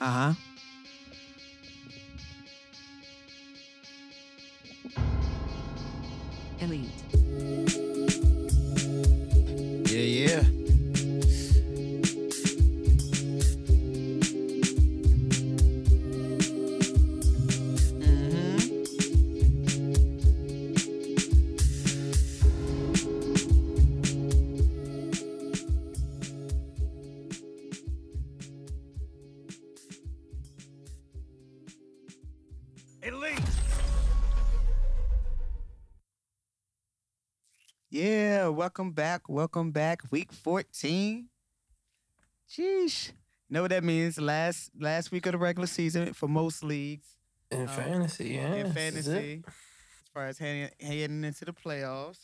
[0.00, 0.34] Uh
[38.68, 39.22] welcome back.
[39.30, 40.02] Welcome back.
[40.10, 41.26] Week 14.
[42.50, 43.12] Sheesh.
[43.48, 44.20] Know what that means?
[44.20, 47.06] Last last week of the regular season for most leagues.
[47.50, 48.52] In Um, fantasy, yeah.
[48.56, 49.12] in this is it.
[49.14, 49.44] fantasy.
[49.46, 52.18] As far as heading, heading into the playoffs.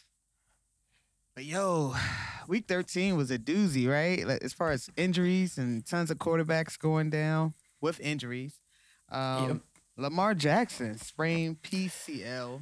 [1.35, 1.95] But yo,
[2.47, 4.27] week 13 was a doozy, right?
[4.29, 8.61] Like, as far as injuries and tons of quarterbacks going down with injuries.
[9.09, 9.61] Um, Yep.
[9.97, 12.61] Lamar Jackson sprained PCL.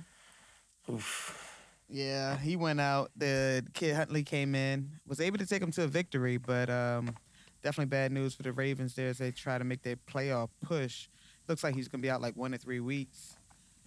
[0.89, 1.49] Oof.
[1.89, 3.11] Yeah, he went out.
[3.17, 7.15] The kid Huntley came in, was able to take him to a victory, but um,
[7.63, 11.09] definitely bad news for the Ravens there as they try to make their playoff push.
[11.49, 13.37] Looks like he's gonna be out like one to three weeks.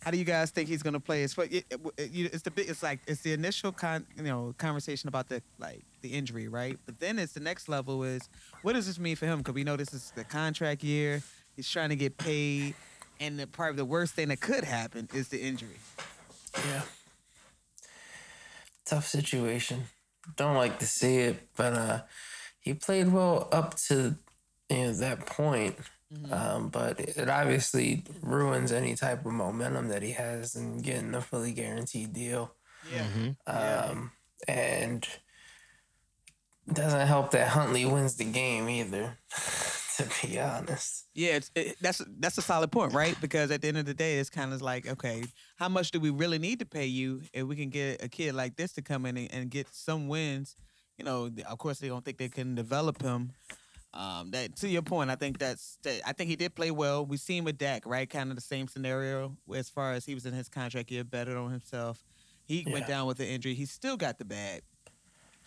[0.03, 1.23] How do you guys think he's gonna play?
[1.23, 2.51] It's it's the.
[2.57, 6.77] It's like it's the initial con you know conversation about the like the injury, right?
[6.85, 8.29] But then it's the next level is
[8.61, 9.39] what does this mean for him?
[9.39, 11.23] Because we know this is the contract year.
[11.55, 12.75] He's trying to get paid,
[13.19, 15.79] and the probably the worst thing that could happen is the injury.
[16.67, 16.81] Yeah.
[18.85, 19.85] Tough situation.
[20.35, 22.01] Don't like to see it, but uh
[22.59, 24.15] he played well up to
[24.69, 25.75] you know that point.
[26.31, 31.19] Um, but it obviously ruins any type of momentum that he has in getting a
[31.19, 32.53] fully guaranteed deal.
[32.93, 33.03] Yeah.
[33.03, 33.91] Mm-hmm.
[33.91, 34.11] Um,
[34.47, 35.05] and
[36.71, 39.17] doesn't help that Huntley wins the game either,
[39.97, 41.05] to be honest.
[41.13, 43.15] Yeah, it's, it, that's that's a solid point, right?
[43.21, 45.23] Because at the end of the day, it's kind of like, okay,
[45.55, 48.35] how much do we really need to pay you if we can get a kid
[48.35, 50.55] like this to come in and, and get some wins?
[50.97, 53.31] You know, of course, they don't think they can develop him.
[53.93, 56.01] Um, that to your point, I think that's that.
[56.05, 57.05] I think he did play well.
[57.05, 58.09] We seen with Dak, right?
[58.09, 61.37] Kind of the same scenario as far as he was in his contract year, betted
[61.37, 62.03] on himself.
[62.45, 63.53] He went down with the injury.
[63.53, 64.61] He still got the bag.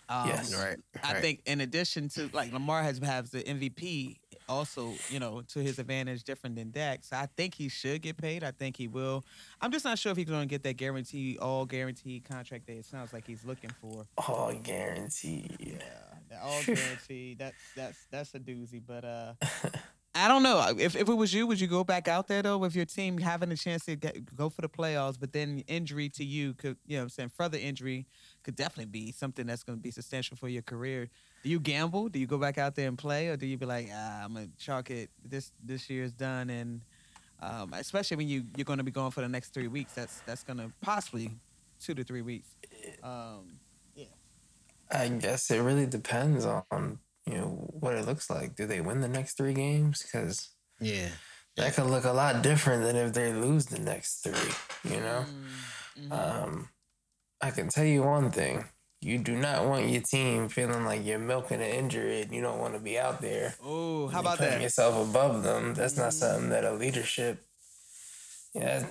[0.09, 0.55] Um, Yes.
[0.55, 0.79] Right.
[1.05, 4.17] I think in addition to like Lamar has has the MVP
[4.49, 7.05] also, you know, to his advantage different than Dak.
[7.05, 8.43] So I think he should get paid.
[8.43, 9.25] I think he will.
[9.61, 12.75] I'm just not sure if he's going to get that guarantee all guaranteed contract that
[12.75, 14.05] it sounds like he's looking for.
[14.17, 15.57] All guaranteed.
[15.59, 17.39] Yeah, all guaranteed.
[17.39, 18.83] That's that's that's a doozy.
[18.85, 19.33] But uh,
[20.15, 20.75] I don't know.
[20.79, 23.19] If if it was you, would you go back out there though with your team
[23.19, 25.19] having a chance to get, go for the playoffs?
[25.19, 28.07] But then injury to you could, you know, I'm saying further injury
[28.43, 31.09] could definitely be something that's going to be substantial for your career.
[31.43, 32.09] Do you gamble?
[32.09, 34.35] Do you go back out there and play, or do you be like, ah, I'm
[34.35, 35.11] gonna chalk it.
[35.25, 36.81] This this year's done, and
[37.41, 39.93] um, especially when you you're going to be going for the next three weeks.
[39.95, 41.31] That's that's going to possibly
[41.81, 42.49] two to three weeks.
[43.03, 43.61] Um,
[44.91, 48.57] I guess it really depends on you know what it looks like.
[48.57, 50.03] Do they win the next three games?
[50.03, 50.51] Because
[50.81, 51.09] yeah.
[51.57, 54.91] that could look a lot different than if they lose the next three.
[54.91, 55.25] You know,
[56.01, 56.69] mm, um,
[57.41, 58.65] I can tell you one thing:
[59.01, 62.59] you do not want your team feeling like you're milking an injury and you don't
[62.59, 63.55] want to be out there.
[63.65, 64.63] Oh, how about putting that?
[64.63, 65.75] yourself above them.
[65.75, 66.19] That's not mm-hmm.
[66.19, 67.45] something that a leadership.
[68.55, 68.87] Yeah,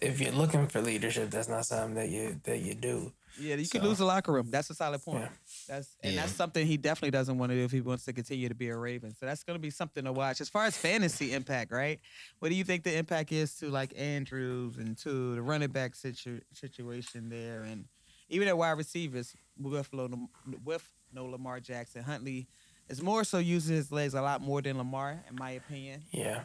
[0.00, 3.12] if you're looking for leadership, that's not something that you that you do.
[3.38, 4.50] Yeah, you could lose the locker room.
[4.50, 5.22] That's a solid point.
[5.22, 5.28] Yeah.
[5.68, 6.22] That's and Yeah.
[6.22, 8.68] that's something he definitely doesn't want to do if he wants to continue to be
[8.68, 9.14] a Raven.
[9.14, 10.40] So that's going to be something to watch.
[10.40, 12.00] As far as fantasy impact, right?
[12.40, 15.94] What do you think the impact is to like Andrews and to the running back
[15.94, 17.84] situ- situation there, and
[18.28, 20.28] even at wide receivers with Lo-
[20.64, 22.48] with no Lamar Jackson, Huntley
[22.88, 26.02] is more so using his legs a lot more than Lamar, in my opinion.
[26.10, 26.42] Yeah,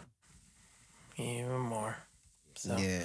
[1.17, 1.97] even more.
[2.55, 3.03] So Yeah.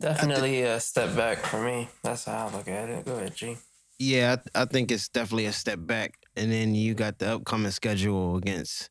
[0.00, 1.88] definitely a step back for me.
[2.02, 3.04] That's how I look at it.
[3.04, 3.56] Go ahead, G.
[3.98, 6.14] Yeah, I, I think it's definitely a step back.
[6.36, 8.90] And then you got the upcoming schedule against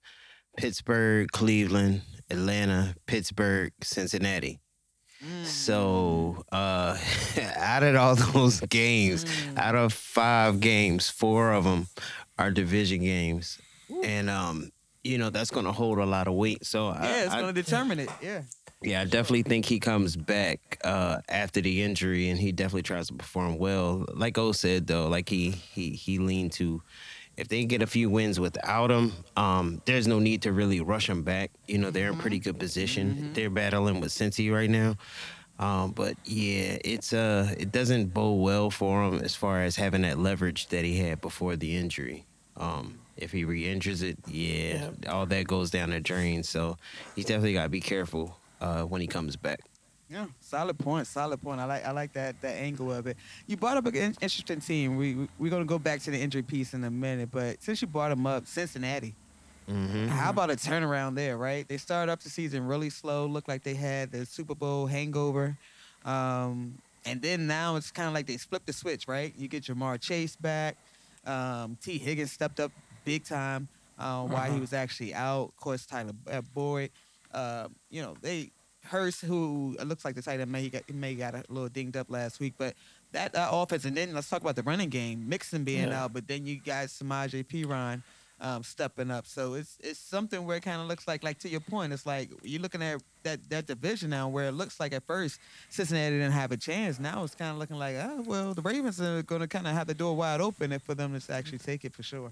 [0.57, 4.59] Pittsburgh, Cleveland, Atlanta, Pittsburgh, Cincinnati.
[5.43, 6.97] So uh
[7.55, 9.25] out of all those games,
[9.55, 11.87] out of five games, four of them
[12.37, 13.59] are division games.
[14.03, 14.71] And um,
[15.03, 16.65] you know, that's gonna hold a lot of weight.
[16.65, 18.09] So I, Yeah, it's going to determine it.
[18.21, 18.41] Yeah.
[18.81, 23.07] yeah, I definitely think he comes back uh, after the injury, and he definitely tries
[23.07, 24.05] to perform well.
[24.13, 26.81] Like O said, though, like he he he leaned to,
[27.37, 31.09] if they get a few wins without him, um, there's no need to really rush
[31.09, 31.51] him back.
[31.67, 33.33] You know, they're in pretty good position.
[33.33, 34.95] They're battling with Cincy right now.
[35.59, 40.01] Um, but yeah, it's uh, it doesn't bode well for him as far as having
[40.01, 42.25] that leverage that he had before the injury.
[42.57, 46.43] Um, If he re-injures it, yeah, all that goes down the drain.
[46.43, 46.77] So
[47.15, 49.59] he's definitely got to be careful uh, when he comes back.
[50.11, 51.07] Yeah, solid point.
[51.07, 51.61] Solid point.
[51.61, 53.17] I like I like that that angle of it.
[53.47, 54.97] You brought up an interesting team.
[54.97, 57.81] We, we we're gonna go back to the injury piece in a minute, but since
[57.81, 59.17] you brought them up, Cincinnati.
[59.67, 61.67] hmm How about a turnaround there, right?
[61.67, 63.25] They started up the season really slow.
[63.27, 65.57] Looked like they had the Super Bowl hangover.
[66.03, 69.33] Um, and then now it's kind of like they flipped the switch, right?
[69.35, 70.77] You get Ja'Marr Chase back.
[71.25, 72.73] Um, Tee Higgins stepped up
[73.05, 74.59] big time uh, while he Uh-huh.
[74.59, 75.49] was actually out.
[75.49, 76.13] Of course, Tyler
[76.53, 76.91] Boyd.
[77.31, 78.51] Uh, you know, they
[78.85, 82.09] Hurst, who looks like the tight end may got may got a little dinged up
[82.09, 82.73] last week, but
[83.11, 83.85] that uh, offense.
[83.85, 85.27] And then let's talk about the running game.
[85.29, 86.03] Mixon being Yeah.
[86.05, 88.01] out, but then you guys Samaje Perine
[88.39, 89.27] um, stepping up.
[89.27, 91.93] So it's it's something where it kind of looks like like to your point.
[91.93, 95.39] It's like you're looking at that that division now where it looks like at first
[95.69, 96.99] Cincinnati didn't have a chance.
[96.99, 99.73] Now it's kind of looking like oh well the Ravens are going to kind of
[99.73, 102.31] have the door wide open for them to actually take it for sure.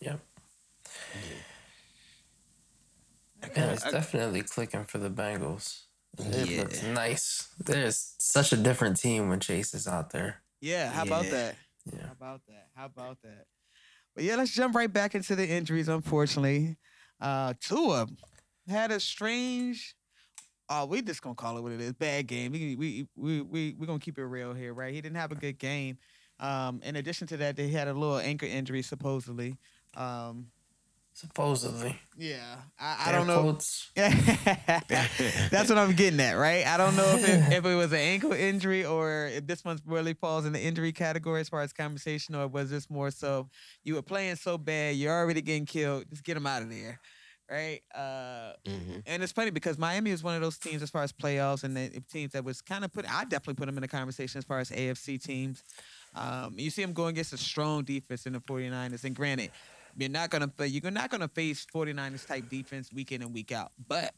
[0.00, 0.20] Yep.
[1.14, 1.20] Yeah,
[3.42, 5.82] it's definitely clicking for the Bengals.
[6.18, 6.60] It Yeah.
[6.62, 7.48] looks nice.
[7.58, 10.42] There's such a different team when Chase is out there.
[10.60, 11.56] Yeah, how about that?
[11.92, 12.06] Yeah.
[12.06, 12.68] How about that?
[12.74, 13.46] How about that?
[14.14, 15.88] But yeah, let's jump right back into the injuries.
[15.88, 16.76] Unfortunately,
[17.20, 18.06] uh, Tua
[18.68, 19.94] had a strange.
[20.68, 21.92] Oh, we just gonna call it what it is.
[21.94, 22.52] Bad game.
[22.52, 24.92] We we we we we gonna keep it real here, right?
[24.92, 25.98] He didn't have a good game.
[26.38, 29.56] Um, in addition to that, they had a little ankle injury supposedly.
[29.94, 30.48] Um,
[31.20, 32.00] Supposedly.
[32.16, 33.42] yeah, I, I don't know.
[33.42, 33.90] quotes.
[33.94, 36.66] That's what I'm getting at, right?
[36.66, 39.78] I don't know if it, if it was an ankle injury or if this one
[39.84, 43.50] really falls in the injury category as far as conversation, or was this more so
[43.84, 46.98] you were playing so bad, you're already getting killed, just get them out of there,
[47.50, 47.80] right?
[47.94, 51.12] Uh, hmm and it's funny because Miami is one of those teams as far as
[51.12, 53.04] playoffs and the teams that was kind of put.
[53.06, 55.62] I definitely put them in the conversation as far as AFC teams.
[56.14, 59.50] Um, you see them going against a strong defense in the 49ers, and granted,
[59.96, 63.72] you're not gonna you're not gonna face 49ers type defense week in and week out,
[63.88, 64.14] but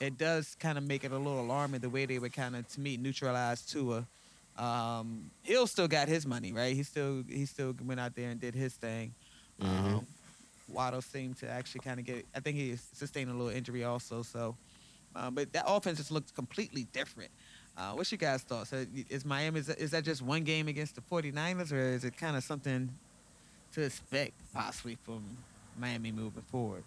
[0.00, 2.68] it does kind of make it a little alarming the way they were kind of
[2.68, 4.06] to me neutralized Tua.
[4.56, 6.74] Um, Hill still got his money, right?
[6.74, 9.14] He still he still went out there and did his thing.
[9.60, 10.06] Um,
[10.68, 12.26] Waddle seemed to actually kind of get.
[12.34, 14.22] I think he sustained a little injury also.
[14.22, 14.56] So,
[15.16, 17.30] um, but that offense just looked completely different.
[17.76, 18.72] Uh, what's your guys' thoughts?
[18.72, 22.36] Uh, Is Miami is that just one game against the 49ers, or is it kind
[22.36, 22.90] of something
[23.72, 25.22] to expect possibly from
[25.78, 26.84] Miami moving forward?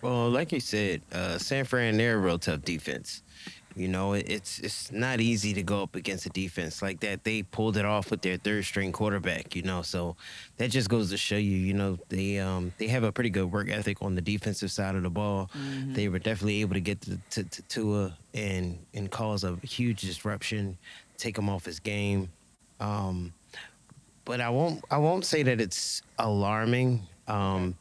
[0.00, 3.22] Well, like you said, uh, San Fran, they're a real tough defense.
[3.74, 7.22] You know, it's it's not easy to go up against a defense like that.
[7.22, 9.54] They pulled it off with their third string quarterback.
[9.54, 10.16] You know, so
[10.56, 11.56] that just goes to show you.
[11.56, 14.96] You know, they um they have a pretty good work ethic on the defensive side
[14.96, 15.50] of the ball.
[15.86, 20.00] They were definitely able to get to, to, to Tua and and cause a huge
[20.00, 20.76] disruption,
[21.16, 22.30] take him off his game.
[22.80, 23.32] Um,
[24.28, 27.02] but I won't I won't say that it's alarming.
[27.26, 27.74] Um,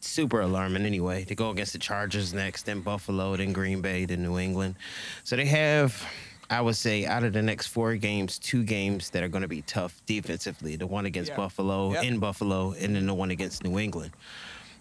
[0.00, 1.24] super alarming anyway.
[1.24, 4.76] They go against the Chargers next, then Buffalo, then Green Bay, then New England.
[5.24, 6.02] So they have,
[6.48, 9.48] I would say, out of the next four games, two games that are going to
[9.48, 10.76] be tough defensively.
[10.76, 11.36] The one against Yeah.
[11.36, 12.04] Buffalo, Yep.
[12.04, 14.12] in Buffalo, and then the one against New England.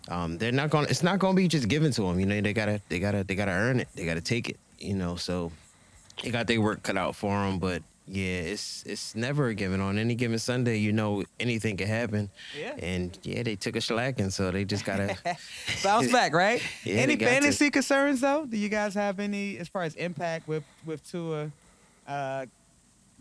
[0.08, 0.88] Um, they're not going.
[0.90, 2.20] It's not going to be just given to them.
[2.20, 3.90] You know, they gotta, they gotta, they gotta earn it.
[3.96, 4.58] They gotta take it.
[4.80, 5.52] You know, so
[6.24, 7.60] they got their work cut out for them.
[7.60, 9.81] But yeah, it's it's never a given.
[9.81, 12.30] On any given Sunday, you know, anything can happen.
[12.60, 12.74] Yeah.
[12.80, 15.16] And yeah, they took a slacking, so they just gotta.
[15.83, 16.62] Bounce back, right?
[16.83, 17.31] Yeah, any got to.
[17.33, 18.45] fantasy concerns though?
[18.45, 21.52] Do you guys have any as far as impact with with Tua?
[22.07, 22.45] Uh,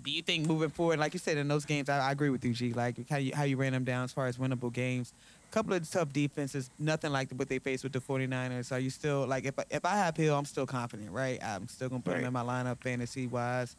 [0.03, 2.45] do you think moving forward, like you said in those games, I, I agree with
[2.45, 2.73] you, G.
[2.73, 5.13] Like how you how you ran them down as far as winnable games.
[5.51, 8.71] Couple of tough defenses, nothing like what they faced with the 49ers.
[8.71, 11.43] Are you still like if I, if I have Hill, I'm still confident, right?
[11.43, 13.75] I'm still gonna put him in my lineup fantasy wise.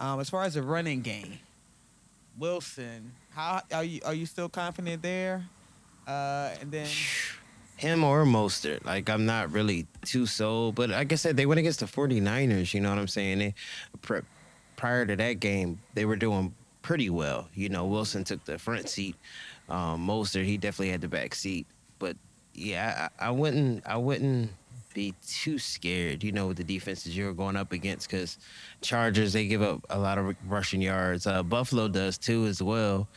[0.00, 1.38] Um, as far as the running game,
[2.38, 5.44] Wilson, how are you are you still confident there?
[6.06, 6.88] Uh, and then
[7.76, 8.82] him or Mostert.
[8.86, 12.72] Like I'm not really too sold, but like I said, they went against the 49ers.
[12.72, 13.38] You know what I'm saying?
[13.40, 13.54] They,
[14.00, 14.22] pri-
[14.76, 17.50] prior to that game, they were doing pretty well.
[17.54, 19.16] You know, Wilson took the front seat.
[19.68, 21.66] Um, Mostert, he definitely had the back seat.
[21.98, 22.16] But
[22.54, 23.86] yeah, I, I wouldn't.
[23.86, 24.50] I wouldn't
[24.94, 26.22] be too scared.
[26.24, 28.38] You know, with the defenses you're going up against, because
[28.80, 31.26] Chargers they give up a lot of rushing yards.
[31.26, 33.08] Uh, Buffalo does too as well.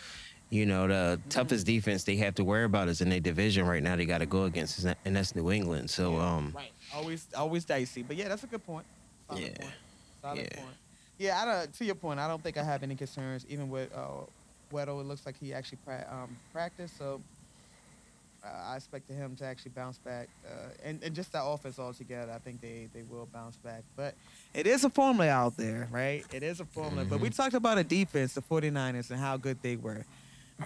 [0.49, 3.81] You know, the toughest defense they have to worry about is in their division right
[3.81, 3.95] now.
[3.95, 5.89] They got to go against, and that's New England.
[5.89, 6.71] So, um, Right.
[6.93, 8.03] Always, always dicey.
[8.03, 8.85] But yeah, that's a good point.
[9.27, 9.49] Solid Yeah.
[9.57, 9.73] Point.
[10.21, 10.59] Solid Yeah.
[10.61, 10.75] point.
[11.17, 13.91] Yeah, I don't, to your point, I don't think I have any concerns, even with
[13.95, 14.09] uh,
[14.71, 15.01] Waddle.
[15.01, 17.19] It looks like he actually pra- um, practiced, so
[18.43, 20.27] I expected him to actually bounce back.
[20.45, 23.83] Uh, and, and just that offense altogether, I think they, they will bounce back.
[23.95, 24.15] But
[24.53, 26.25] it is a formula out there, right?
[26.33, 27.05] It is a formula.
[27.05, 30.05] But we talked about a defense, the 49ers, and how good they were.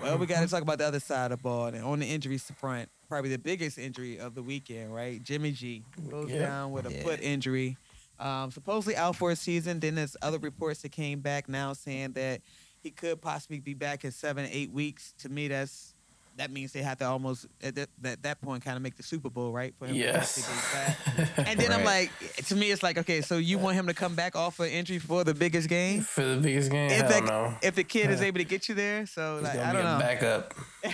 [0.01, 1.67] Well, we got to talk about the other side of the ball.
[1.67, 5.21] And on the injuries front, probably the biggest injury of the weekend, right?
[5.23, 6.39] Jimmy G goes Yeah.
[6.47, 7.03] down with a Yeah.
[7.03, 7.77] foot injury.
[8.19, 9.79] Um, supposedly out for a season.
[9.79, 12.41] Then there's other reports that came back now saying that
[12.79, 15.13] he could possibly be back in seven, eight weeks.
[15.19, 15.93] To me, that's
[16.37, 19.03] that means they have to almost at that, that, that point kind of make the
[19.03, 19.73] Super Bowl, right?
[19.77, 20.47] For him Yes.
[20.47, 21.43] possibly.
[21.47, 22.11] And then I'm like,
[22.47, 24.99] to me, it's like, okay, so you want him to come back off an injury
[24.99, 26.01] for the biggest game?
[26.01, 27.55] For the biggest game, If, hell that, no.
[27.61, 29.85] if the kid is able to get you there, so He's like, gonna I don't
[29.85, 29.99] a know.
[29.99, 30.53] backup.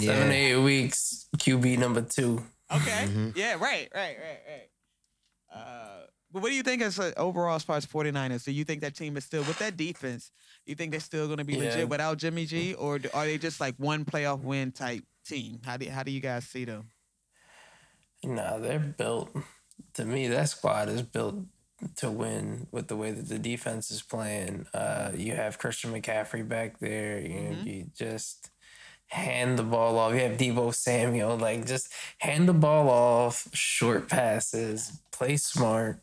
[0.00, 2.42] Seven, eight weeks, QB number two.
[2.72, 3.06] Okay.
[3.06, 3.36] Mhm.
[3.36, 4.68] Yeah, right, right, right, right.
[5.54, 8.44] Uh, but what do you think as uh, overall as far as 49ers?
[8.44, 10.30] Do you think that team is still with that defense?
[10.66, 11.70] You think they're still going to be Yeah.
[11.70, 15.60] legit without Jimmy G, or do- are they just like one playoff win type team?
[15.64, 16.90] How do how do you guys see them?
[18.22, 19.34] Nah, they're built.
[19.94, 21.36] To me, that squad is built
[21.96, 24.66] to win with the way that the defense is playing.
[24.72, 27.18] Uh, you have Christian McCaffrey back there.
[27.20, 27.64] You, Mhm.
[27.66, 28.50] you just
[29.08, 30.14] hand the ball off.
[30.14, 31.36] You have Deebo Samuel.
[31.36, 36.00] Like, just hand the ball off, short passes, play smart,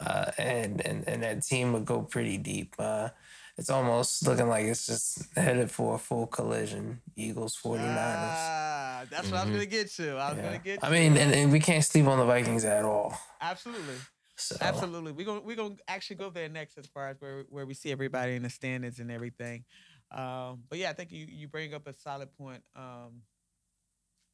[0.00, 2.74] uh, and, and, and that team would go pretty deep.
[2.78, 3.10] Uh,
[3.58, 7.02] it's almost looking like it's just headed for a full collision.
[7.16, 7.86] Eagles, 49ers.
[8.34, 9.54] Ah, that's what I was Mhm.
[9.54, 10.16] going to get to.
[10.16, 10.42] I was Yeah.
[10.42, 10.80] going to get.
[10.80, 10.86] To.
[10.86, 13.16] I mean, and, and we can't sleep on the Vikings at all.
[13.40, 13.96] absolutely.
[14.36, 15.12] So Absolutely.
[15.12, 17.92] We're gonna we're gonna actually go there next as far as where where we see
[17.92, 19.64] everybody in the standings and everything.
[20.10, 22.62] Um, but yeah, I think you, you bring up a solid point.
[22.74, 23.22] Um,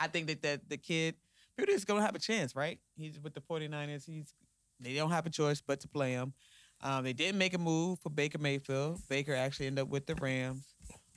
[0.01, 1.17] I think that, that the kid
[1.59, 2.79] Purdy is gonna have a chance, right?
[2.97, 4.07] He's with the 49ers.
[4.07, 4.33] He's
[4.81, 6.33] they don't have a choice but to play him.
[6.81, 9.01] Um, they didn't make a move for Baker Mayfield.
[9.09, 10.65] Baker actually ended up with the Rams.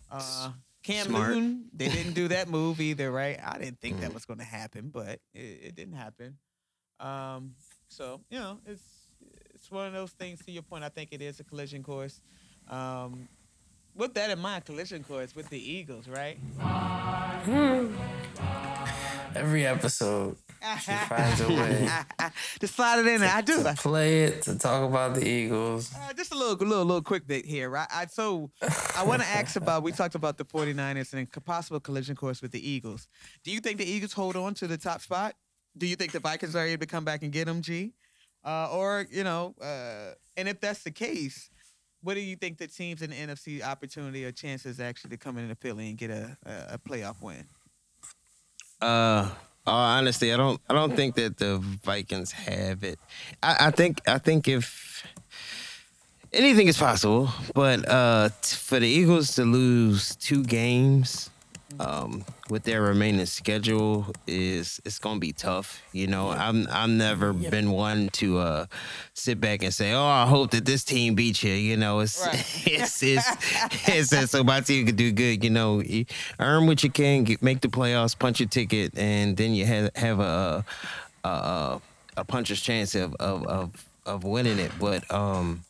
[0.09, 0.51] Uh,
[0.83, 1.29] Cam Smart.
[1.29, 3.39] Newton, they didn't do that move either, right?
[3.43, 4.13] I didn't think that Mhm.
[4.15, 6.37] was going to happen, but it, it didn't happen.
[6.99, 7.55] Um,
[7.87, 8.81] so you know, it's
[9.53, 10.43] it's one of those things.
[10.45, 12.21] To your point, I think it is a collision course.
[12.67, 13.29] Um,
[13.93, 16.39] with that in mind, collision course with the Eagles, right?
[19.35, 20.37] every episode,
[20.79, 21.89] she finds a way
[22.59, 23.31] to slide it in there.
[23.33, 23.63] I do.
[23.63, 25.93] to play it to talk about the Eagles.
[25.95, 27.87] Uh, just a little, little, little quick bit here, right?
[27.91, 28.51] I, so
[28.95, 29.83] I want to ask about.
[29.83, 33.07] We talked about the 49ers and a possible collision course with the Eagles.
[33.43, 35.35] Do you think the Eagles hold on to the top spot?
[35.77, 37.93] Do you think the Vikings are able to come back and get them, G?
[38.43, 41.49] Uh, or you know, uh, and if that's the case,
[42.01, 45.37] what do you think the teams in the NFC opportunity or chances actually to come
[45.37, 47.45] in into Philly and get a, a, a playoff win?
[48.81, 49.29] Uh,
[49.65, 50.61] oh, honestly, I don't.
[50.69, 52.99] I don't think that the Vikings have it.
[53.41, 54.01] I, I think.
[54.07, 55.03] I think if
[56.31, 61.30] anything is possible, but uh, t- for the Eagles to lose two games,
[61.79, 65.81] um, with their remaining schedule is it's gonna be tough.
[65.93, 68.65] You know, I'm I've never been one to uh
[69.13, 71.53] sit back and say, oh, I hope that this team beats you.
[71.53, 72.35] You know, it's Right.
[72.67, 73.27] it's it's,
[73.87, 75.43] it's that so my team can do good.
[75.43, 75.81] You know,
[76.39, 79.89] earn what you can, get, make the playoffs, punch your ticket, and then you have
[79.95, 80.65] have a
[81.23, 81.81] a, a,
[82.17, 84.71] a puncher's chance of, of of of winning it.
[84.79, 85.63] But um,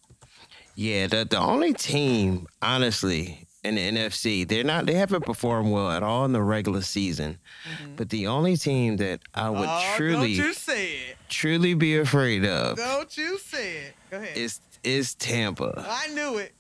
[0.76, 5.92] yeah, the the only team, honestly, in the NFC, they're not they haven't performed well
[5.92, 7.38] at all in the regular season.
[7.70, 7.96] Mm-hmm.
[7.96, 11.18] But the only team that I would oh, truly don't you say it!
[11.30, 13.94] truly be afraid of Don't you say it!
[14.10, 14.36] Go ahead.
[14.36, 15.86] is is Tampa.
[15.88, 16.54] I knew it.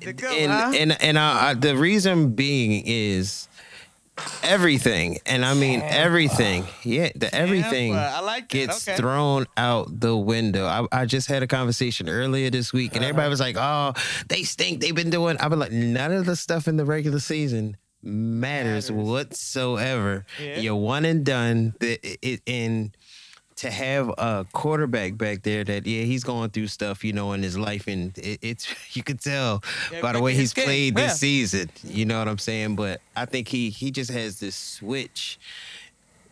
[0.00, 0.72] The goat, and huh?
[0.74, 3.48] and and I, I, the reason being is
[4.42, 6.64] everything, and I mean everything.
[6.82, 8.56] Yeah, the everything Tampa, I like that.
[8.56, 8.96] gets Okay.
[8.96, 10.66] thrown out the window.
[10.66, 13.30] I, I just had a conversation earlier this week, and everybody uh-huh.
[13.30, 13.92] was like, "Oh,
[14.28, 14.80] they stink.
[14.80, 18.90] They've been doing." I've been like, none of the stuff in the regular season matters,
[18.90, 18.92] Matters.
[18.92, 20.24] whatsoever.
[20.42, 20.58] Yeah.
[20.58, 21.74] You're one and done.
[21.80, 22.96] The, it, and
[23.60, 27.42] to have a quarterback back there that yeah he's going through stuff you know in
[27.42, 29.62] his life and it, it's you could tell
[29.92, 31.12] Yeah, by the way he's game, played this yeah.
[31.14, 35.38] season you know what i'm saying but i think he he just has this switch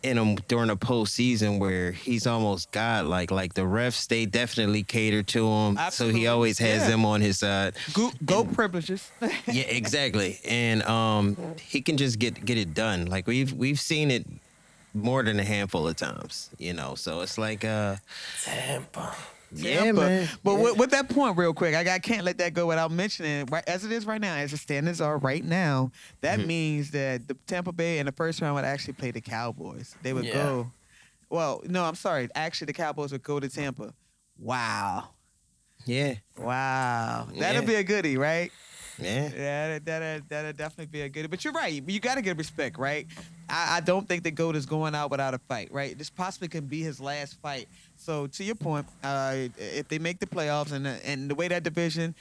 [0.01, 5.21] in him during the postseason where he's almost godlike like the refs they definitely cater
[5.21, 6.87] to him so he always has Yeah.
[6.89, 9.11] them on his side Go, goat privileges.
[9.45, 14.09] yeah exactly and um he can just get get it done like we've we've seen
[14.09, 14.25] it
[14.93, 17.95] more than a handful of times you know so it's like uh
[18.43, 19.15] Tampa.
[19.51, 20.01] yeah Tampa.
[20.01, 20.61] man But Yeah.
[20.63, 23.63] with, with that point, real quick, I, I can't let that go without mentioning right
[23.67, 25.91] as it is right now, as the standards are right now.
[26.21, 26.45] That Mhm.
[26.47, 29.95] means that the Tampa Bay in the first round would actually play the Cowboys.
[30.01, 30.33] They would Yeah.
[30.33, 30.71] go.
[31.29, 32.27] Well, no, I'm sorry.
[32.35, 33.93] Actually, the Cowboys would go to Tampa.
[34.37, 35.09] Wow,
[35.85, 38.51] yeah wow, that'll be a goodie, right?
[39.01, 41.29] Yeah Yeah, that that'll, that'll definitely be a good.
[41.29, 41.81] But you're right.
[41.85, 43.07] You got to get respect, right?
[43.49, 45.97] I, I don't think the goat is going out without a fight, right?
[45.97, 47.67] This possibly could be his last fight.
[47.95, 51.47] So to your point, uh, if they make the playoffs and the, and the way
[51.47, 52.15] that division,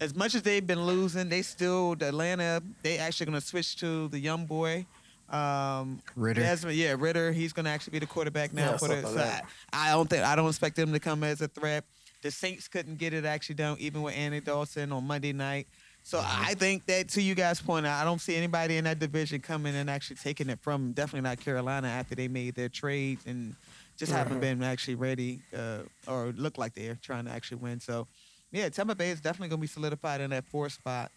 [0.00, 2.62] as much as they've been losing, they still the Atlanta.
[2.82, 4.86] They actually going to switch to the young boy.
[5.28, 6.40] Um, Ridder.
[6.40, 7.32] Desmond, yeah, Ridder.
[7.32, 9.02] He's going to actually be the quarterback now Yeah, for the.
[9.02, 9.42] something So I.
[9.72, 11.84] I don't think I don't expect them to come as a threat.
[12.22, 15.68] The Saints couldn't get it actually done even with Andy Dalton on Monday night.
[16.02, 16.44] So Mm-hmm.
[16.44, 19.74] I think that to you guys' point, I don't see anybody in that division coming
[19.76, 23.54] and actually taking it from definitely not Carolina after they made their trades and
[23.96, 24.40] just haven't Mm-hmm.
[24.40, 27.80] been actually ready uh, or look like they're trying to actually win.
[27.80, 28.06] So
[28.50, 31.12] yeah, Tampa Bay is definitely going to be solidified in that fourth spot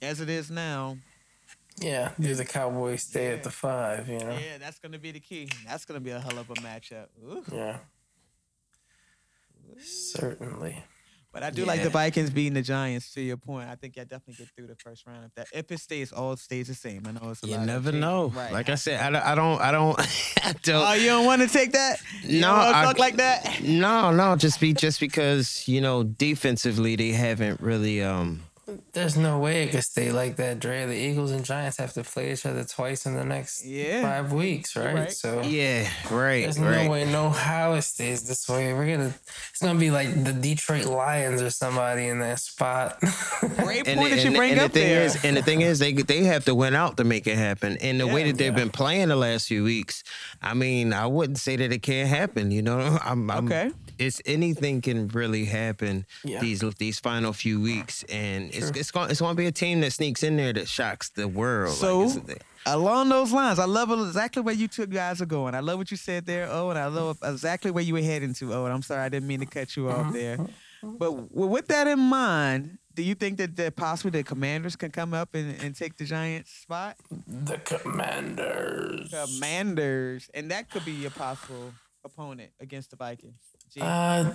[0.00, 0.96] as it is now.
[1.78, 4.08] Yeah, do the Cowboys stay at the five?
[4.08, 4.30] You know.
[4.30, 5.48] Yeah, that's going to be the key.
[5.66, 7.06] That's going to be a hell of a matchup.
[7.24, 7.44] Ooh.
[7.52, 7.78] Yeah.
[9.78, 10.82] Certainly.
[11.32, 13.12] But I do like the Vikings beating the Giants.
[13.14, 15.72] To your point, I think I definitely get through the first round if that if
[15.72, 17.06] it stays all stays the same.
[17.06, 18.26] I know it's a You lot of never know.
[18.28, 18.52] Right.
[18.52, 20.00] Like I said, I, don't- I don't, I don't,
[20.44, 20.86] I don't.
[20.88, 22.00] oh, you don't want to take that?
[22.22, 23.62] You No, I- talk like that.
[23.62, 28.42] no, no, just be just because you know defensively they haven't really um
[28.92, 30.86] There's no way it could stay like that, Dre.
[30.86, 34.02] The Eagles and Giants have to play each other twice in the next Yeah.
[34.02, 34.94] five weeks, right?
[34.94, 35.12] right.
[35.12, 38.72] So yeah right there's right no way, no how it stays this way.
[38.72, 39.12] We're gonna,
[39.50, 43.00] it's gonna be like the Detroit Lions or somebody in that spot.
[43.56, 45.02] Great and, point the- that you and, bring and the up thing there.
[45.06, 47.76] is and the thing is they they have to win out to make it happen
[47.80, 48.58] and the way that they've Yeah.
[48.58, 50.04] been playing the last few weeks
[50.40, 53.72] I mean I wouldn't say that it can't happen you know I'm, I'm Okay.
[53.98, 56.40] it's anything can really happen Yeah.
[56.40, 59.80] these these final few weeks and it's it's going it's going to be a team
[59.80, 63.90] that sneaks in there that shocks the world So like, along those lines, I love
[63.90, 65.54] exactly where you two guys are going.
[65.54, 68.34] I love what you said there, oh, and I love exactly where you were heading
[68.34, 68.64] to, oh.
[68.64, 70.38] And I'm sorry I didn't mean to cut you off there.
[70.82, 74.90] But w- with that in mind, do you think that, that possibly the Commanders can
[74.90, 76.96] come up and, and take the Giants spot?
[77.26, 79.10] the Commanders.
[79.10, 81.72] Commanders, and that could be your possible
[82.04, 83.40] opponent against the Vikings.
[83.72, 83.80] Gee.
[83.80, 84.32] Uh,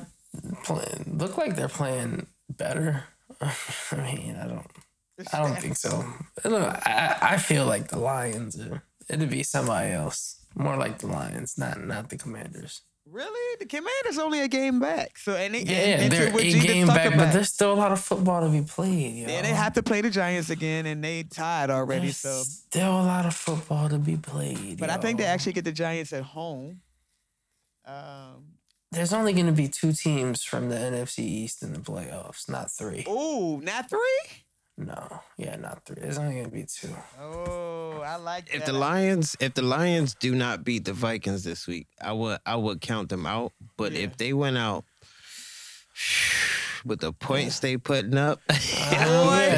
[0.63, 3.03] playing, look like they're playing better.
[3.91, 4.67] I mean, I don't.
[5.33, 6.03] I don't think so.
[6.45, 8.59] Look, I, I feel like the Lions.
[8.59, 10.45] Are, it'd be somebody else.
[10.55, 12.81] More like the Lions, not not the Commanders.
[13.09, 15.17] Really, the Commanders only a game back.
[15.17, 17.93] So and, they- Yeah, and, they're a game back, about- but there's still a lot
[17.93, 19.15] of football to be played.
[19.15, 19.29] Yo.
[19.29, 22.07] yeah, they have to play the Giants again, and they tied already.
[22.07, 24.77] There's So, still a lot of football to be played.
[24.77, 26.81] but I think they actually get the Giants at home.
[27.85, 28.56] Um,
[28.97, 32.71] There's only going to be two teams from the NFC East in the playoffs, not
[32.71, 33.05] three.
[33.07, 34.43] ooh, not three.
[34.79, 35.97] No, yeah, not three.
[36.01, 36.89] There's only going to be two.
[37.19, 38.55] Oh, I like it.
[38.55, 38.71] if that.
[38.71, 42.55] the Lions if the Lions do not beat the Vikings this week, I would I
[42.57, 43.53] would count them out.
[43.77, 44.01] But Yeah.
[44.01, 44.83] if they went out
[46.85, 48.59] with the points they putting up, oh, Boy,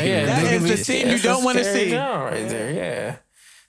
[0.06, 1.90] yeah, that they is the be- team you don't want to see.
[1.92, 2.72] down right there.
[2.72, 3.16] Yeah,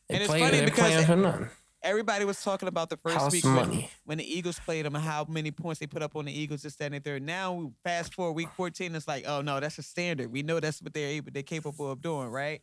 [0.09, 1.51] they And it's play, funny they're because playing for none.
[1.83, 5.25] Everybody was talking about the first House week when, when the Eagles played them how
[5.29, 7.23] many points they put up on the Eagles, this, that, and third.
[7.23, 10.31] Now, we fast forward week 14, it's like, oh no, that's a standard.
[10.31, 12.61] We know that's what they're able, they're capable of doing, right?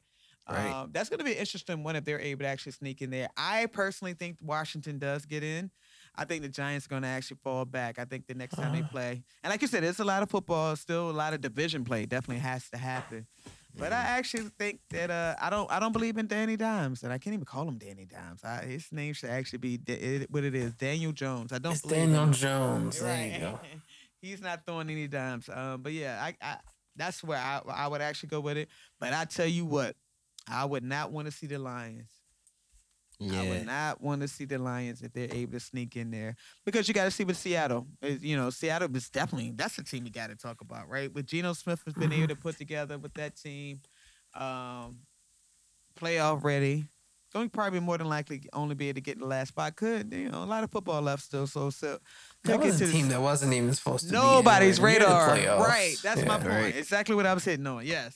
[0.49, 0.71] Right.
[0.71, 3.09] Um, that's going to be an interesting one if they're able to actually sneak in
[3.09, 3.27] there.
[3.35, 5.71] I personally think Washington does get in.
[6.15, 7.99] I think the Giants are going to actually fall back.
[7.99, 10.29] I think the next time they play, and like you said, there's a lot of
[10.29, 12.05] football, still a lot of division play.
[12.05, 13.27] Definitely has to happen.
[13.77, 17.13] But I actually think that uh, I don't I don't believe in Danny Dimes, and
[17.13, 18.43] I can't even call him Danny Dimes.
[18.43, 21.53] I, his name should actually be Da- it, what it is, Daniel Jones.
[21.53, 22.33] I don't It's believe Daniel him.
[22.33, 22.99] Jones.
[22.99, 23.33] There Right.
[23.33, 23.59] you go.
[24.21, 25.47] He's not throwing any dimes.
[25.47, 26.57] Um, but yeah, I, I
[26.95, 28.69] that's where I I would actually go with it.
[28.99, 29.95] But I tell you what,
[30.49, 32.09] I would not want to see the Lions.
[33.19, 36.35] I would not want to see the Lions if they're able to sneak in there
[36.65, 37.87] because you got to see with Seattle.
[38.01, 41.11] is, You know, Seattle is definitely that's the team you got to talk about, right?
[41.11, 43.81] With Geno Smith has been able to put together with that team,
[44.35, 44.97] um,
[45.99, 46.85] playoff ready.
[47.33, 49.75] Going probably more than likely only be able to get in the last spot.
[49.75, 51.99] Could you know a lot of football left still, so so
[52.45, 55.09] That was to a the- team that wasn't even supposed to nobody's be anywhere near
[55.09, 55.59] the radar.
[55.67, 55.95] Right.
[56.01, 56.47] That's my point.
[56.49, 56.75] Right.
[56.77, 57.85] Exactly what I was hitting on.
[57.85, 58.15] Yes.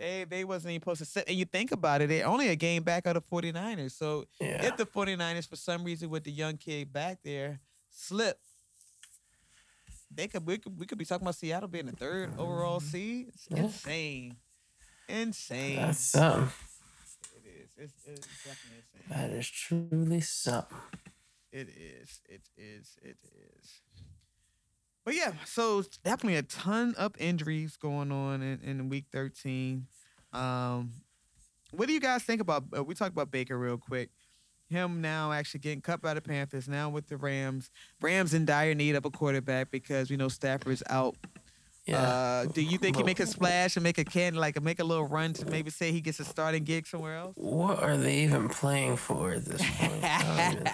[0.00, 1.28] They they wasn't even supposed to sit.
[1.28, 3.92] And you think about it, they're only a game back out of the 49ers.
[3.92, 4.64] So Yeah.
[4.64, 7.60] if the 49ers, for some reason, with the young kid back there,
[7.90, 8.38] slip,
[10.10, 12.88] they could we could we could be talking about Seattle being the third overall mm-hmm.
[12.88, 13.28] seed.
[13.28, 13.58] It's Yeah.
[13.58, 14.36] insane.
[15.06, 15.76] Insane.
[15.76, 16.50] That's something.
[17.36, 17.70] it is.
[17.76, 19.06] It's, it's definitely insane.
[19.10, 20.78] That is truly something.
[21.52, 22.20] It is.
[22.26, 22.96] It is.
[23.02, 23.18] It
[23.58, 23.80] is.
[25.04, 29.86] But yeah, so definitely a ton of injuries going on in, in week 13.
[30.32, 30.92] Um,
[31.72, 32.64] what do you guys think about?
[32.76, 34.10] Uh, we talked about Baker real quick.
[34.68, 36.68] Him now actually getting cut by the Panthers.
[36.68, 40.82] Now with the Rams, Rams in dire need of a quarterback because we know Stafford's
[40.88, 41.16] out.
[41.86, 42.02] Yeah.
[42.02, 44.84] Uh, do you think he make a splash and make a can like make a
[44.84, 47.32] little run to maybe say he gets a starting gig somewhere else?
[47.36, 50.68] what are they even playing for at this point?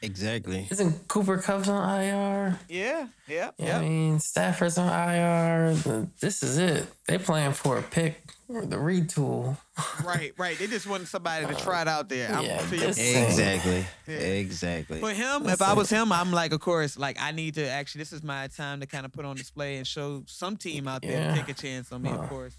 [0.00, 0.68] I don't even- Exactly.
[0.70, 2.58] Isn't Cooper Kupp's on IR?
[2.68, 3.78] Yeah, yeah, Yeah, yeah.
[3.78, 5.74] I mean, Stafford's on IR.
[6.20, 6.86] This is it.
[7.06, 9.56] They playing for a pick or the retool.
[10.04, 10.56] right, right.
[10.58, 12.32] They just want somebody to try it out there.
[12.32, 13.84] I'm, Yeah, to your this- Exactly.
[14.06, 14.14] Yeah.
[14.18, 15.00] Exactly.
[15.00, 17.98] For him, if I was him, I'm like, of course, like I need to actually.
[18.00, 21.02] This is my time to kind of put on display and show some team out
[21.02, 21.34] there Yeah.
[21.34, 22.10] to take a chance on me.
[22.10, 22.56] Of course.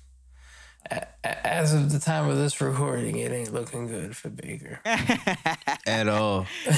[0.91, 4.79] A- As of the time of this recording, it ain't looking good for Baker.
[4.85, 6.45] At all.
[6.65, 6.77] At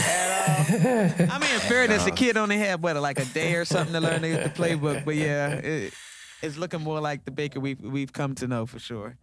[0.50, 1.30] all.
[1.30, 4.00] I mean, in fairness, the kid only had what, like a day or something to
[4.02, 5.06] learn the, the playbook.
[5.06, 5.94] But yeah, it,
[6.42, 9.18] it's looking more like the Baker we've we've come to know for sure.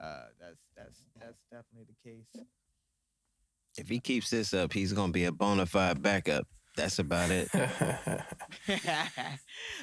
[0.00, 2.44] Uh, that's that's that's definitely the case.
[3.78, 6.46] If he keeps this up, he's gonna be a bona fide backup.
[6.76, 7.48] That's about it.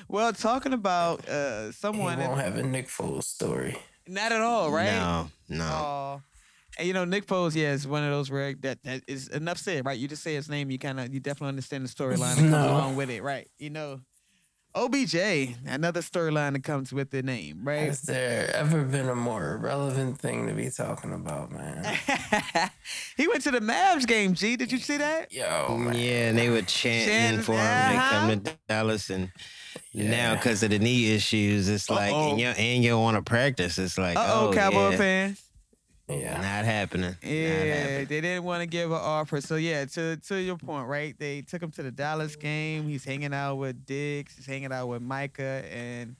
[0.08, 3.77] well, talking about uh, He someone, won't have a Nick Foles story.
[4.07, 4.91] Not at all, right?
[4.91, 6.21] No, no.
[6.77, 9.59] And you know, Nick Foles, yeah, is one of those where that, that is enough
[9.59, 9.97] said, right?
[9.97, 12.51] You just say his name, you kind of, you definitely understand the storyline that comes
[12.51, 12.71] No.
[12.71, 13.47] along with it, right?
[13.59, 13.99] You know,
[14.75, 15.15] OBJ,
[15.67, 17.81] another storyline that comes with the name, right?
[17.81, 21.83] Has there ever been a more relevant thing to be talking about, man?
[23.17, 24.33] he went to the Mavs game.
[24.33, 25.31] G, did you see that?
[25.31, 25.93] Yo, man.
[25.93, 28.27] Yeah, and they were chanting Chanting, for him to uh-huh.
[28.27, 29.31] come to Dallas, and
[29.93, 32.31] now because of the knee issues, it's like, Uh-oh.
[32.31, 33.77] and you and you want to practice.
[33.77, 35.41] It's like, Uh oh, Cowboy yeah, fans.
[36.09, 36.33] Yeah.
[36.41, 37.12] not happening.
[37.12, 38.05] Not Yeah, happening.
[38.07, 39.39] they didn't want to give an offer.
[39.41, 41.17] So yeah, to to your point, right?
[41.17, 42.88] They took him to the Dallas game.
[42.88, 44.36] He's hanging out with Diggs.
[44.36, 46.15] He's hanging out with Micah, and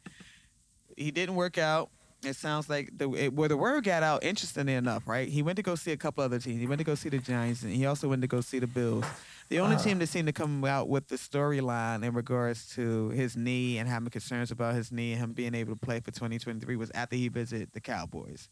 [0.96, 1.90] he didn't work out.
[2.24, 4.24] It sounds like the it, where the word got out.
[4.24, 5.28] Interestingly enough, right?
[5.28, 6.62] He went to go see a couple other teams.
[6.62, 8.68] He went to go see the Giants, and he also went to go see the
[8.68, 9.04] Bills.
[9.54, 13.38] The only team that seemed to come out with the storyline in regards to his
[13.38, 16.76] knee and having concerns about his knee and him being able to play for 2023
[16.76, 18.50] was after he visited the Cowboys.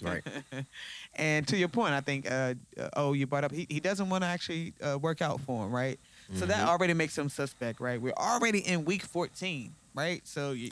[0.00, 0.22] Right.
[1.14, 4.08] and to your point, I think, uh, uh, oh, you brought up he, he doesn't
[4.08, 5.98] want to actually uh, work out for him, right?
[6.34, 8.00] So that already makes him suspect, right?
[8.00, 10.24] We're already in week 14, right?
[10.24, 10.70] So you,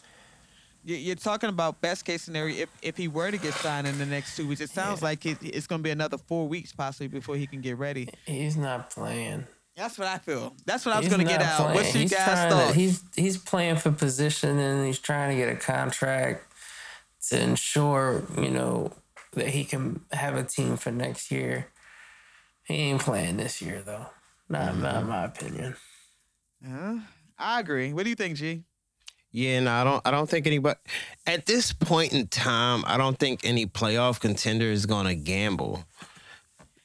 [0.85, 3.98] you you're talking about best case scenario if if he were to get signed in
[3.98, 4.61] the next two weeks.
[4.61, 7.61] It sounds like it, it's going to be another four weeks possibly before he can
[7.61, 8.09] get ready.
[8.26, 9.46] He's not playing.
[9.76, 10.54] That's what I feel.
[10.64, 11.56] That's what I was He's going to get not out.
[11.58, 11.74] playing.
[11.74, 12.74] What's your he's guys' trying thoughts?
[12.74, 16.44] he's he's playing for position and he's trying to get a contract
[17.28, 18.92] to ensure you know
[19.32, 21.66] that he can have a team for next year.
[22.64, 24.06] He ain't playing this year though.
[24.48, 25.76] Not not in my opinion.
[26.66, 26.96] Huh?
[27.38, 27.92] I agree.
[27.92, 28.62] What do you think, G?
[29.30, 30.06] Yeah, no, I don't.
[30.06, 30.78] I don't think anybody
[31.26, 32.82] at this point in time.
[32.86, 35.84] I don't think any playoff contender is going to gamble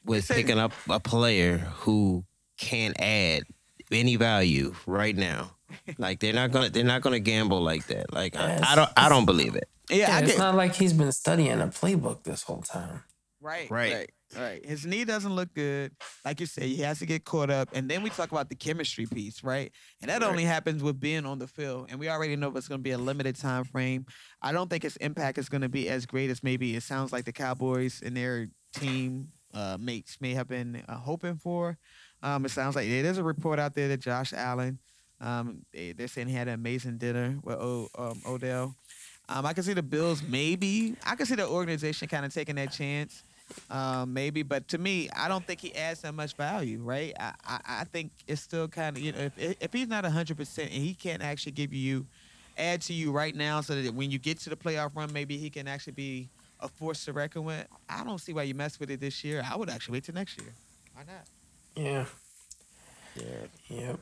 [0.04, 2.24] with picking up a player who
[2.62, 3.42] can't add
[3.90, 5.56] any value right now.
[5.98, 6.70] Like they're not gonna.
[6.70, 8.12] They're not gonna gamble like that.
[8.12, 8.90] Like I, I don't.
[8.96, 9.68] I don't believe it.
[9.90, 13.02] Yeah, Yeah, I it's get not like he's been studying a playbook this whole time.
[13.40, 13.92] Right, Right.
[13.92, 14.64] right, right.
[14.64, 15.90] His knee doesn't look good.
[16.24, 17.70] Like you said, he has to get caught up.
[17.72, 19.72] And then we talk about the chemistry piece, right?
[20.00, 21.88] And that only happens with being on the field.
[21.90, 24.06] And we already know it's going to be a limited time frame.
[24.40, 27.12] I don't think his impact is going to be as great as maybe it sounds
[27.12, 31.78] like the Cowboys and their team uh, mates may have been uh, hoping for.
[32.22, 34.78] Um, it sounds like there's a report out there that Josh Allen,
[35.20, 38.74] um, they, they're saying he had an amazing dinner with o, um, Odell.
[39.28, 40.96] Um, I can see the Bills maybe.
[41.04, 43.22] I can see the organization kind of taking that chance,
[43.70, 44.42] um, maybe.
[44.42, 47.12] But to me, I don't think he adds that much value, right?
[47.18, 50.36] I, I, I think it's still kind of you know if if he's not hundred
[50.36, 52.06] percent and he can't actually give you
[52.58, 55.38] add to you right now, so that when you get to the playoff run, maybe
[55.38, 56.28] he can actually be
[56.60, 57.66] a force to reckon with.
[57.88, 59.42] I don't see why you mess with it this year.
[59.48, 60.52] I would actually wait till next year.
[60.94, 61.26] Why not?
[61.76, 62.04] Yeah.
[63.16, 63.46] Yeah.
[63.68, 64.00] Yep.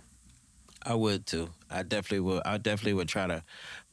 [0.82, 1.50] I would too.
[1.70, 2.42] I definitely would.
[2.44, 3.42] I definitely would try to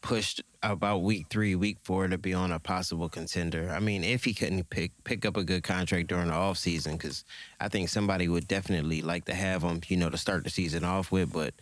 [0.02, 3.70] push about week three, week four to be on a possible contender.
[3.70, 6.94] I mean, if he couldn't pick pick up a good contract during the off season,
[6.94, 7.26] because
[7.60, 10.86] I think somebody would definitely like to have him, you know, to start the season
[10.86, 11.34] off with.
[11.34, 11.54] But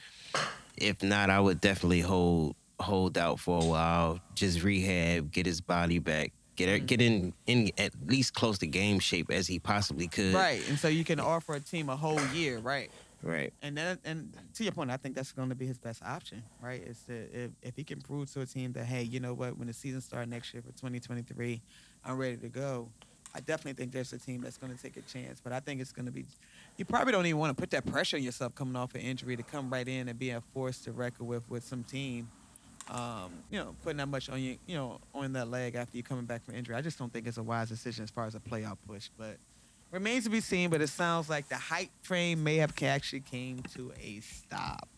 [0.78, 5.62] if not, I would definitely hold hold out for a while, just rehab, get his
[5.62, 10.08] body back, get get in in at least close to game shape as he possibly
[10.08, 10.34] could.
[10.34, 12.90] Right, and so you can offer a team a whole year, right?
[13.26, 13.52] Right.
[13.64, 16.44] And then, and to your point, I think that's going to be his best option,
[16.62, 16.82] right?
[16.82, 19.58] Is to if, if he can prove to a team that hey, you know what,
[19.58, 21.60] when the season starts next year for 2023,
[22.06, 22.88] I'm ready to go.
[23.34, 25.82] I definitely think there's a team that's going to take a chance, but I think
[25.82, 26.26] it's going to be.
[26.78, 29.36] You probably don't even want to put that pressure on yourself coming off an injury
[29.36, 32.30] to come right in and be a force to record with with some team.
[32.90, 36.04] Um, you know, putting that much on you, you know, on that leg after you're
[36.04, 36.76] coming back from injury.
[36.76, 39.38] I just don't think it's a wise decision as far as a playoff push, but.
[39.92, 43.60] Remains to be seen, but it sounds like the hype train may have actually came
[43.76, 44.90] to a stop.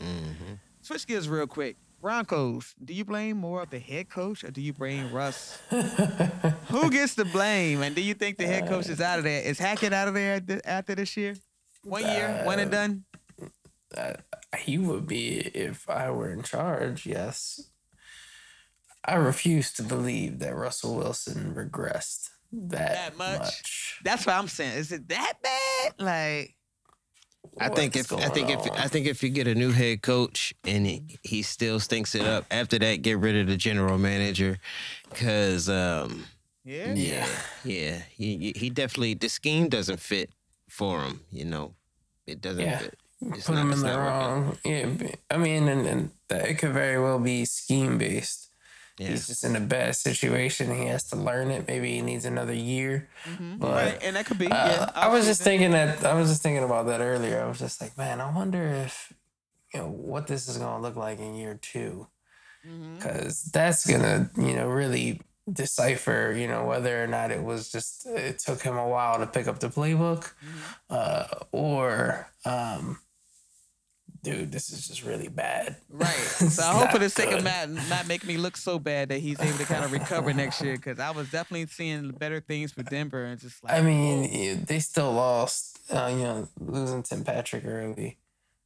[0.00, 1.76] hmm Switch gears real quick.
[2.00, 5.58] Broncos, do you blame more of the head coach or do you blame Russ?
[6.68, 7.82] Who gets the blame?
[7.82, 9.42] And do you think the head coach is out of there?
[9.42, 11.34] Is Hackett out of there after this year?
[11.82, 13.04] One year, one and done.
[13.96, 14.14] Uh,
[14.58, 17.06] he would be if I were in charge.
[17.06, 17.70] Yes.
[19.04, 23.38] I refuse to believe that Russell Wilson regressed that, That much?
[23.38, 24.00] much.
[24.04, 24.76] That's what I'm saying.
[24.76, 25.92] Is it that bad?
[25.98, 26.54] Like,
[27.58, 28.60] I think if I think if?
[28.72, 32.22] I think if you get a new head coach and he, he still stinks it
[32.22, 34.58] up, after that get rid of the general manager,
[35.08, 36.26] because um
[36.64, 36.92] yeah.
[36.94, 37.26] yeah.
[37.64, 40.30] yeah he he definitely the scheme doesn't fit
[40.68, 41.20] for him.
[41.30, 41.74] You know,
[42.26, 42.78] it doesn't Yeah.
[42.78, 42.98] fit.
[43.20, 44.46] It's Put not- him in the not working.
[44.46, 44.58] wrong.
[44.64, 48.44] Yeah, b- I mean, and, and that it could very well be scheme based.
[48.98, 49.08] Yeah.
[49.10, 50.74] He's just in a bad situation.
[50.74, 51.68] He has to learn it.
[51.68, 53.08] Maybe he needs another year.
[53.58, 54.46] But Right, and that could be.
[54.46, 57.40] uh, yeah, I was just thinking that I was just thinking about that earlier.
[57.42, 59.12] I was just like, man, I wonder if
[59.72, 62.08] you know what this is gonna look like in year two,
[62.66, 62.96] Mm-hmm.
[62.96, 68.04] because that's gonna you know really decipher you know whether or not it was just
[68.06, 70.32] it took him a while to pick up the playbook,
[70.90, 72.98] uh, or um,
[74.22, 75.76] dude, this is just really bad.
[75.90, 76.14] Right.
[76.38, 77.44] So I hope for the sake of good.
[77.44, 80.62] Matt not making me look so bad that he's able to kind of recover next
[80.62, 84.28] year because I was definitely seeing better things for Denver and just like I mean,
[84.32, 85.78] yeah, they still lost.
[85.90, 88.18] Uh, you know, losing Tim Patrick early.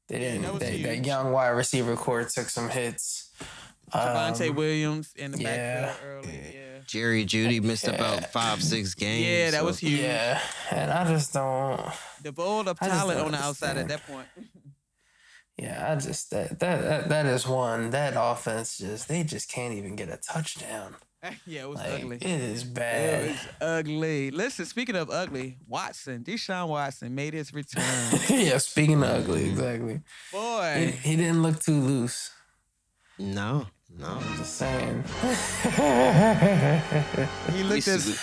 [0.09, 0.43] They didn't.
[0.43, 3.31] that was they, that young wide receiver corps took some hits.
[3.93, 5.83] Javonte Um, Williams in the yeah.
[5.87, 6.41] backfield early.
[6.55, 6.59] Yeah.
[6.87, 9.25] Jerry Jeudy missed about five six games.
[9.27, 10.01] Yeah, that so- was huge.
[10.01, 11.81] Yeah, and I just don't.
[12.23, 14.27] Devoid of I just talent on the outside at that point.
[15.63, 17.91] Yeah, I just that that that, that is one.
[17.91, 20.97] That offense just they just can't even get a touchdown.
[21.47, 22.17] yeah, it was Like ugly.
[22.17, 23.29] it is It bad.
[23.29, 24.31] was ugly.
[24.33, 27.85] Listen, speaking of ugly, Watson, Deshaun Watson made his return.
[28.29, 30.01] yeah, speaking of ugly, exactly.
[30.33, 32.31] Boy, he didn't look too loose.
[33.19, 34.07] No, no.
[34.07, 35.05] I'm just saying.
[37.55, 38.19] he looked as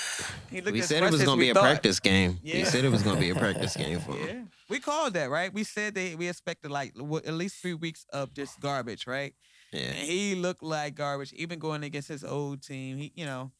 [0.49, 2.39] he looked We said it was gonna we be a practice game.
[2.43, 4.27] We said it was gonna be a practice game for him.
[4.27, 5.53] Yeah, we called that right.
[5.53, 9.33] We said that we expected like at least three weeks of just garbage, right?
[9.71, 9.81] Yeah.
[9.81, 12.97] And he looked like garbage, even going against his old team.
[12.97, 13.51] He, you know,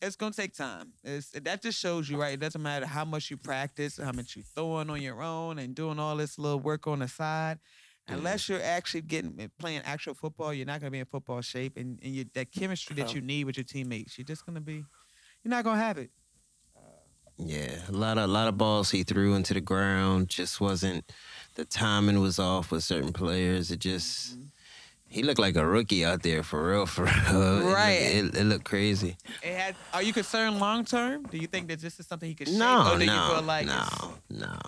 [0.00, 0.92] it's gonna take time.
[1.04, 2.34] It's, that just shows you, right?
[2.34, 5.74] It doesn't matter how much you practice, how much you throwing on your own, and
[5.74, 7.58] doing all this little work on the side.
[8.08, 11.76] Unless you're actually getting eh, playing actual football, you're not gonna be in football shape,
[11.76, 14.84] and, and you, that chemistry that you need with your teammates, you're just gonna be,
[15.46, 16.10] you're not gonna have it.
[17.38, 21.04] Yeah, a lot of a lot of balls he threw into the ground just wasn't.
[21.54, 23.70] The timing was off with certain players.
[23.70, 24.42] It just Mm-hmm.
[25.08, 27.14] he looked like a rookie out there for real, for real.
[27.28, 28.00] It looked- Right.
[28.18, 29.16] It, it, looked crazy.
[29.42, 29.76] It had.
[29.94, 31.22] Are you concerned long term?
[31.30, 33.30] Do you think that this is something he could shape, No, or do you no,
[33.34, 33.84] feel like no,
[34.30, 34.58] no.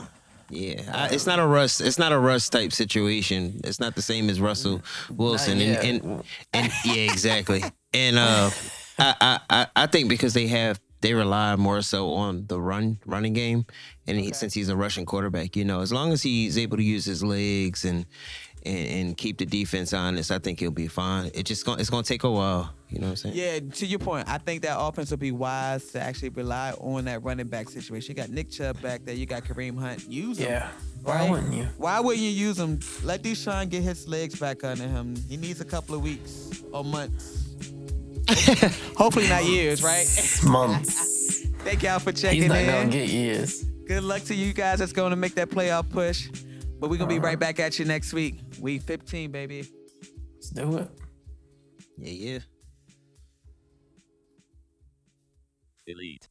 [0.51, 1.81] Yeah, I, it's not a Russ.
[1.81, 3.61] It's not a Russ type situation.
[3.65, 5.61] It's not the same as Russell Wilson.
[5.61, 7.65] And, and and yeah, exactly.
[7.95, 8.51] And uh,
[8.99, 12.99] I, I I I think because they have they rely more so on the run
[13.07, 13.67] running game,
[14.07, 16.83] and he, since he's a Russian quarterback, you know, as long as he's able to
[16.83, 18.05] use his legs and
[18.67, 21.31] and, and keep the defense honest, I think he'll be fine.
[21.33, 22.75] It just gonna, it's gonna take a while.
[22.91, 23.37] You know what I'm saying?
[23.37, 27.05] Yeah, to your point, I think that offense would be wise to actually rely on
[27.05, 28.17] that running back situation.
[28.17, 29.15] You got Nick Chubb back there.
[29.15, 30.09] You got Kareem Hunt.
[30.11, 30.51] Use him.
[30.51, 30.71] yeah.
[31.05, 31.31] Why Right.
[31.31, 31.69] wouldn't you?
[31.77, 32.81] Why wouldn't you use him?
[33.05, 35.15] Let Deshaun get his legs back under him.
[35.29, 37.45] He needs a couple of weeks or months.
[38.97, 40.07] Hopefully not years, right?
[40.45, 41.47] Months.
[41.65, 42.89] Thank y'all for checking He's checking not in.
[42.91, 43.65] gonna get years.
[43.87, 46.29] Good luck to you guys that's going to make that playoff push.
[46.81, 47.27] But we're going to be Uh-huh.
[47.27, 48.39] right back at you next week.
[48.61, 49.67] Week 15, baby.
[50.35, 50.91] Let's do it.
[51.97, 52.39] Yeah, yeah.
[55.87, 56.29] Delete.